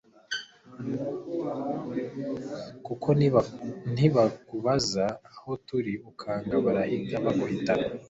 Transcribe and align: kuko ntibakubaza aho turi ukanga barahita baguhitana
kuko 2.85 3.07
ntibakubaza 3.95 5.05
aho 5.31 5.51
turi 5.67 5.93
ukanga 6.09 6.55
barahita 6.65 7.15
baguhitana 7.25 7.87